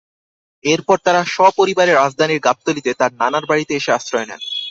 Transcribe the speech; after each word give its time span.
এরপর 0.63 0.97
তাঁরা 1.05 1.21
সপরিবারে 1.27 1.91
রাজধানীর 1.93 2.43
গাবতলীতে 2.43 2.91
তাঁর 2.93 3.11
নানার 3.21 3.45
বাড়িতে 3.45 3.73
এসে 3.75 3.91
আশ্রয় 3.91 4.27
নেন। 4.29 4.41